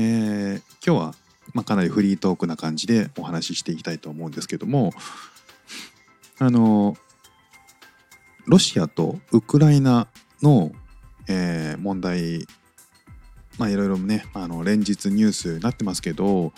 [0.00, 1.14] えー今日は、
[1.52, 4.94] まあ、かなりフリートークな感じでお話ししていきたいと思うんですけども
[6.38, 6.96] あの
[8.46, 10.08] ロシアとウクライナ
[10.42, 10.72] の
[11.28, 12.46] えー問題
[13.58, 16.54] まあいろいろねあの連日ニュースになってますけど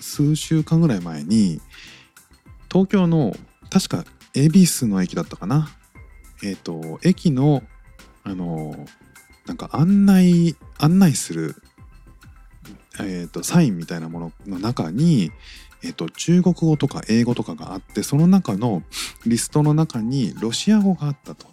[0.00, 1.60] 数週間ぐらい前に
[2.70, 3.36] 東京の
[3.70, 5.68] 確か恵比寿の駅だったかな。
[6.42, 7.62] えっ、と駅の
[8.24, 8.86] あの
[9.46, 11.56] なんか案内案内する
[12.98, 15.30] えー、とサインみたいなものの中に、
[15.82, 18.82] えー、と中国語とか英語とかがあってその中の
[19.26, 21.46] リストの中にロシア語があったと。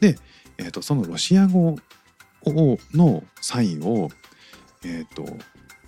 [0.00, 0.18] で、
[0.58, 1.76] えー、とそのロシア語
[2.94, 4.10] のサインを、
[4.84, 5.24] えー、と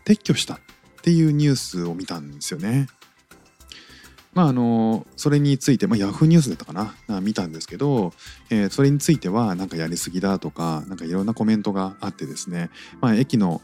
[0.05, 0.59] 撤去したっ
[1.03, 2.89] ていうニュースを見たんですよね。
[4.35, 6.95] まああのそれについて、まあ、ヤフーニュースだったかな？
[7.09, 8.13] あ見たんですけど、
[8.51, 13.61] えーそれについてはなんかやりすぎだとかなんかいろんなコメントがあってですね、まあ、駅の、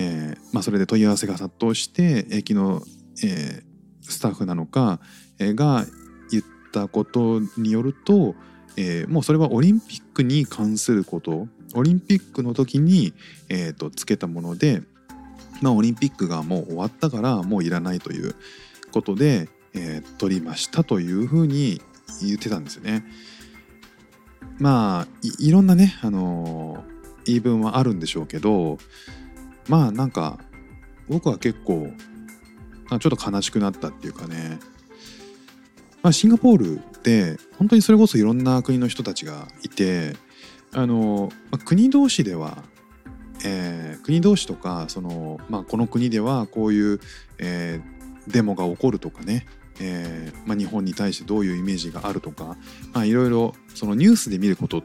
[0.00, 2.82] えーまあ、それで問い合わせが殺到して駅の、
[3.22, 3.68] えー
[4.00, 5.00] スタッフなのか、
[5.38, 5.84] えーが
[6.30, 8.34] 言ったことによると、
[8.76, 13.12] えーもうそれはオリンピックに関することオリンピックの時に、
[13.50, 14.82] えー、とつけたもので、
[15.60, 18.34] まあ、オリンピックがもう終わったからもういらないという
[18.92, 21.82] ことで、えー取りましたというふうに
[22.22, 23.04] 言ってたんですよね。
[24.58, 25.06] まあ
[25.38, 26.82] いろんなね、あの
[27.26, 28.78] 言い分はあるんでしょうけど
[29.68, 30.38] まあなんか
[31.08, 31.90] 僕は結構
[32.88, 34.58] ちょっと悲しくなったっていうかね、
[36.02, 40.16] まあ、シンガポールって本当にそれこそいろんな国の人たちがいて
[40.72, 42.62] あの、まあ国同士では、
[43.44, 47.00] えー国同士とかその、まあ、この国ではこういう、
[47.38, 47.98] えー
[48.28, 49.46] デモが起こるとかね、
[49.80, 52.56] えーまあ、日本に対してどういうイメージがあるとか、
[52.92, 54.82] まあ、いろいろそのニュースで見ることっ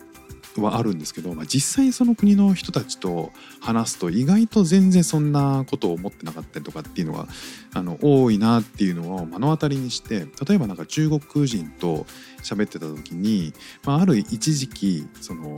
[0.61, 7.27] はあるんですけど、まあ、実際その国の人たちと話すと意外と全然そんなことを思ってなかったりとかっていうのが
[7.73, 12.05] あの多いなっていうのを目の当たりにして例えばなんか中国人と
[12.41, 13.53] 喋ってた時に、
[13.83, 15.57] まあ、ある一時期その、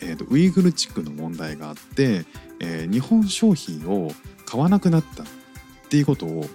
[0.00, 2.24] えーとウイグル地区の問題があって、
[2.60, 4.12] えー日本商品を
[4.46, 5.26] 買わなくなったっ
[5.88, 6.46] ていうことを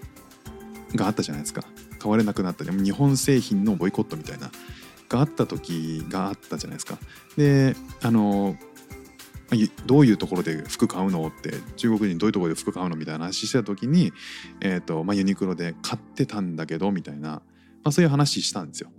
[0.95, 1.63] があったじゃないですか。
[1.99, 2.65] 買われなくなった。
[2.65, 4.51] 日本製品のボイコットみたいな
[5.13, 6.97] があった時があったじゃないですか。
[7.37, 8.57] であの
[9.85, 14.11] どういうところで服買うのって中国人どういうところで服買うのみたいな話してた時に、
[14.61, 17.41] えーとまあ、ユニクロで買ってたんだけどみたいな、ま
[17.83, 18.89] あ、そういう話したんですよ。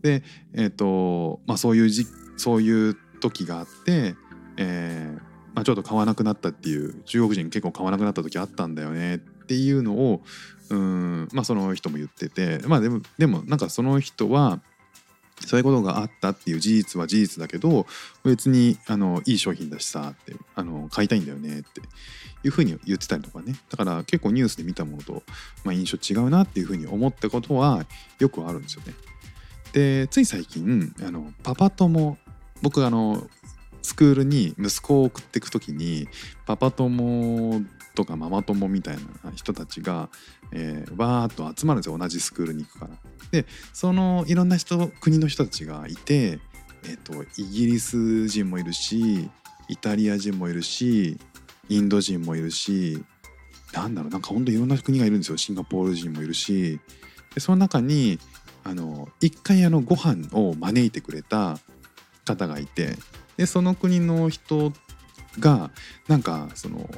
[0.00, 0.22] で、
[0.54, 2.06] えーとまあ、そういうじ
[2.38, 4.14] そういう時があって、
[4.56, 5.20] えー
[5.54, 10.22] まあ、ちょっと買わなくなったっていう中国人結構買わなくなった時あったんだよねっていうのを
[10.70, 14.60] うんまあその人も言っててまあでもでもなんかその人は
[15.46, 17.86] そういうことがあったっていう事実は事実だけど
[18.24, 21.80] 別にあのいい商品だしさってあの買いたいんだよねって
[22.44, 25.22] いうふうに言ってたりとかねだから結構ニュースで見たものと、
[25.64, 27.84] まあ、印象違うなっていうふうに思ったことは
[28.18, 28.94] よくあるんですよね。
[29.72, 32.16] でつい最近あのパパ友
[32.62, 33.28] 僕あの
[33.82, 36.08] スクールに息子を送っていく時に
[36.46, 37.62] パパ友
[37.98, 40.08] とかママ友みたいな人たちが、
[40.52, 42.94] えーわーっと集まるんですよ同じスクールに行くから。
[43.32, 46.38] でそのいろんな人国の人たちがいて、
[46.84, 49.28] えー、とイギリス人もいるし
[49.68, 51.18] イタリア人もいるし
[51.68, 53.02] インド人もいるし
[53.72, 55.36] なんだろうなんかほんといろんな国がいるんですよ。
[55.36, 56.78] シンガポール人もいるし。
[57.34, 58.20] でその中に
[58.62, 61.58] あの一回あのご飯を招いてくれた
[62.24, 62.96] 方がいて。
[63.36, 64.72] でその国の人
[65.40, 65.72] が
[66.06, 66.88] なんかその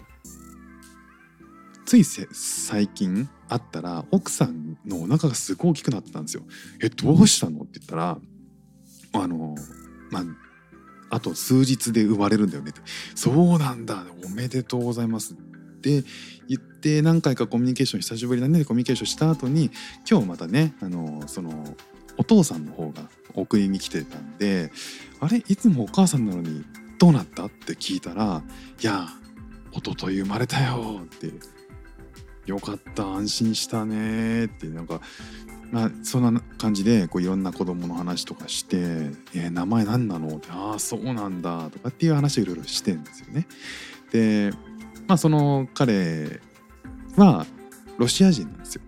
[1.91, 6.45] つい最近会ったら奥さんのお腹がすごい大きくなってたんですよ。
[6.81, 7.63] えどうしたの？
[7.63, 8.17] って言ったら
[9.15, 9.57] あの
[10.09, 12.81] まああと数日で生まれるんだよねって
[13.17, 14.05] そうなんだ。
[14.25, 15.37] おめでとうございますっ
[15.81, 16.05] て
[16.47, 19.73] 言って何回かコミュニケーション久しぶりだねコミュニケーションした後に
[20.09, 21.65] 今日またねあのその
[22.19, 23.03] お父さんの方が
[23.35, 24.71] 送りに来てたんで
[25.19, 25.39] あれ？
[25.39, 26.65] いつもお母さんなのに
[27.01, 27.47] どうなった？
[27.47, 28.45] って聞いたら
[28.81, 29.09] 「いや
[29.73, 31.33] 一昨日生まれたよ」って
[32.47, 35.01] 「よかった安心したね」ってなんか
[35.71, 38.77] まあそんな感じでこういろんな子供の話とかして
[39.35, 43.47] 「えー名前何なの?」って「ああそうなんだ」とかっていう話をいろいろしてんですよね。
[44.13, 44.53] で
[45.07, 46.41] まあその彼
[47.17, 47.47] は
[47.99, 48.83] ロシア人なんですよ。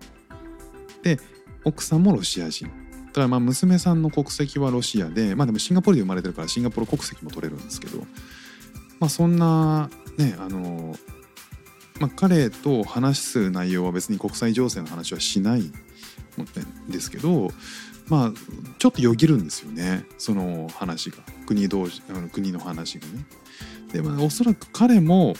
[1.03, 1.19] で
[1.63, 2.67] 奥さんもロシア人。
[2.67, 7.99] だからまあ娘さんの国籍はロシアでまあでもシンガポールで生まれてるからシンガポール国籍も取れるんですけど
[8.99, 10.95] まあそんなねあの
[11.99, 15.71] まあ彼と話す内容は別に国際情勢の話はしないん
[16.89, 17.51] ですけど
[18.07, 18.33] まあ
[18.79, 23.25] ちょっとよぎるんですよねその話が国同士あの国の話がね。
[23.91, 25.35] でまあおそらく彼も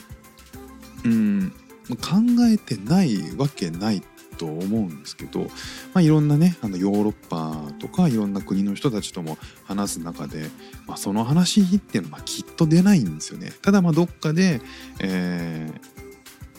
[1.03, 1.53] うん
[1.89, 2.17] 考
[2.49, 4.03] えてないわけない
[4.37, 5.47] と思うんですけど、ま
[5.95, 10.49] あ、いろんなねあのヨーロッパとかいろんな国の人たちとも話す中で、
[10.87, 13.51] まあ、その話っていうのはきっと出ないんですよね。
[13.61, 14.61] ただまあどっかで、
[14.99, 16.02] えー、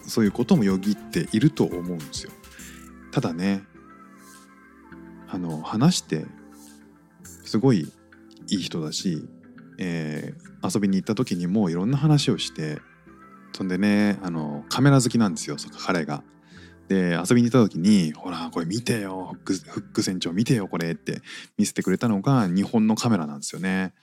[0.07, 2.33] そういうこともよぎっていると思うんですよ。
[3.11, 3.63] ただね
[5.29, 6.27] あの話して
[7.23, 7.93] すごい
[8.49, 9.27] いい人だし、
[9.79, 12.81] えー、遊びに行った時にもいろんな話をして
[13.53, 15.57] そんでねあのカメラ好きなんですよ
[15.87, 16.23] 彼が。
[16.89, 21.23] で遊びに行った時に「ほらこれ見てよフックフック船長見てよこれ」って
[21.57, 23.95] 見せてくれたのが日本のカメラなんですよね。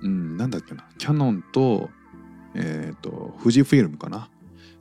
[0.00, 1.90] うん、なんだっけなキャノンと,、
[2.54, 4.30] えーと、富士フィルムかな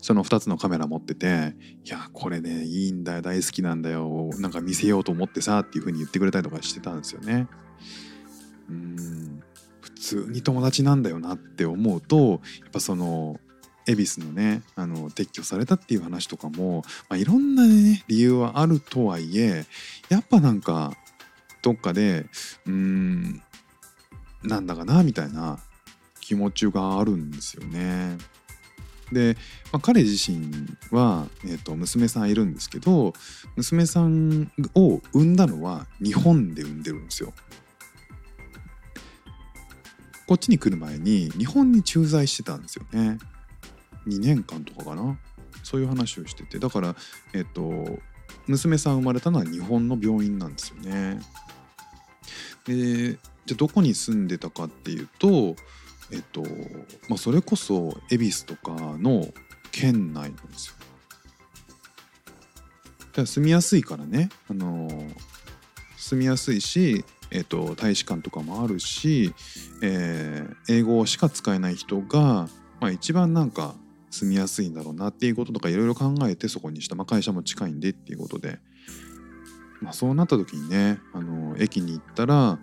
[0.01, 1.55] その2つのカメラ持ってて
[1.85, 7.47] 「いやこれねいいんだよ大好きなんだよなんか見せようと思ってさ」っていう風に言ってくれたりとかしてたんですよね。
[8.69, 9.43] うん
[9.81, 13.39] 普通に友達なんだよなって思うとやっぱその
[13.87, 19.65] 恵比寿のねあの撤去されたっていう話とかも、まあ、いろんなね理由はあるとはいえ
[20.09, 20.93] やっぱなんか
[21.61, 22.25] どっかで
[22.65, 23.41] うーん
[24.43, 25.59] なんだかなみたいな
[26.19, 28.17] 気持ちがあるんですよね。
[29.11, 29.35] で、
[29.71, 33.13] まあ、彼自身は、えーと、娘さんいるんですけど
[33.55, 37.33] 娘さんを産んだのは日本で産んでるんですよ。
[40.27, 43.17] こっちに来る前に日本に駐在してたんですよね。
[44.07, 45.19] 2年間とかかな
[45.63, 46.95] そういう話をしててだから
[47.33, 47.99] えっと
[48.47, 51.19] 娘さん生まれたのは日本の病院なんですよね。
[52.65, 53.13] で
[53.45, 55.55] じゃあどこに住んでたかっていうと
[56.11, 56.41] えっと
[57.09, 59.27] まあそれこそ恵比寿とかの
[59.71, 60.75] 県内なんですよ。
[62.99, 64.89] だから住みやすいからね、あの
[65.97, 69.33] 住みやすいし、えっと、大使館とかもあるし、
[69.81, 72.47] えー、英語しか使えない人が、
[72.79, 73.75] まあ、一番なんか
[74.09, 78.59] 住みやすいんだろうなっていうこととかいろいろ考えてそこにした、まあ、会社も近いんでっていうことで、
[79.81, 82.59] まあ、そうなった時にねあの駅に行ったら、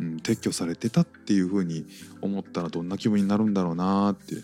[0.00, 1.86] うん、撤去されてたっていうふうに
[2.20, 4.34] 思ったらどんな気分になるんだろうなって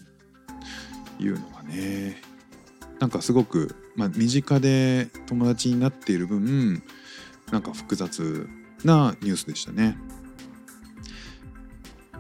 [1.23, 2.23] いうのがね
[3.01, 6.83] なんかすごく、まあ、身近で友達になっている分
[7.51, 8.49] なんか複雑
[8.85, 9.99] なニュースでしたね。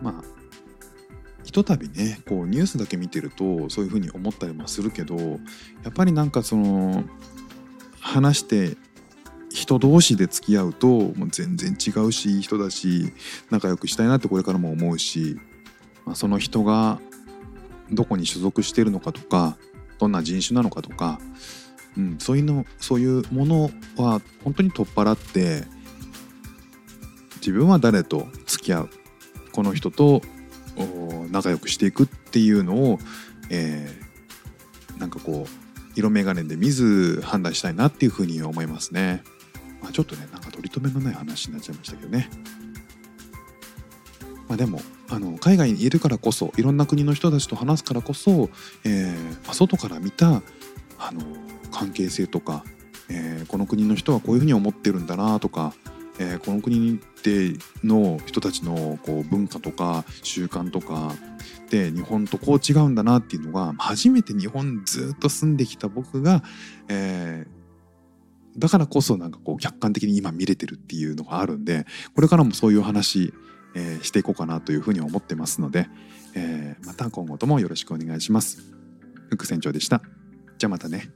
[0.03, 0.41] まあ
[1.45, 7.05] ひとたびねこうニュースだけ見てるとそういうふうに思ったりもするけどやっぱりなんかその
[8.01, 8.77] 話して
[9.71, 13.13] 人同士で付き合うともう全然違うしいい人だし
[13.51, 15.39] 仲良くしたいなってこれからも思うし、
[16.05, 16.99] まあ、その人が
[17.93, 19.57] どこに所属してるのかとか
[19.99, 21.21] どんな人種なのかとか、
[21.97, 25.65] うん、そういうのそういうものは本当に取っ払って
[27.37, 28.91] 自分は誰と付き合う
[29.53, 30.23] この人と
[31.31, 32.99] 仲良くしていくっていうのを、
[33.51, 39.23] えー、なんかこう色眼鏡で見ず判断したいなっていうふうに思いますね。
[39.91, 42.29] あ、ちょっとねなんか取り留めのない話になっちゃいましたけどね。
[44.49, 48.51] まあ、でもあの海外にいるからこそいろんな国の人たちと話すからこそ、
[48.85, 50.43] えーまあ、外から見た
[50.99, 51.23] あの
[51.71, 52.65] 関係性とか、
[53.09, 55.73] えー、この国の人はこういうふうに思ってるんだなとか、
[56.19, 57.53] えー、この国で
[57.85, 61.13] の人たちのこう文化とか習慣とか
[61.71, 66.43] で日本とこう違うんだなっていうのが初めて日本ずっと住んできた僕が、
[66.89, 67.60] えー、
[68.61, 73.35] だからこそなんかこう客観的に今見れてるっていうのがあるんでこれからもそういう話、
[73.75, 75.89] えー、していこうかなというふうに思ってますので、
[76.35, 78.63] えー、また今後ともよろしくお願いします。
[79.31, 80.03] 副船長でした。
[80.59, 81.11] じゃあまたね。